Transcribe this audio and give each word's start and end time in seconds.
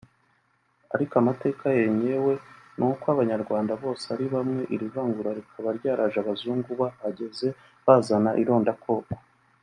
Ariko 0.95 1.13
amateka 1.21 1.65
yenyewe 1.81 2.33
nuko 2.77 3.05
abanyarwanda 3.13 3.71
bose 3.83 4.05
ari 4.13 4.25
bamwe 4.33 4.61
iri 4.75 4.85
vangura 4.93 5.29
rikaba 5.39 5.69
ryaraje 5.77 6.17
abazungu 6.19 6.69
bahageze 6.81 7.47
bazana 7.85 8.29
ironda 8.43 8.73
koko 8.83 9.13